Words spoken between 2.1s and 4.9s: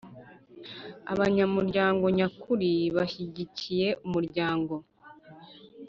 nyakuri bashyigikiye umuryango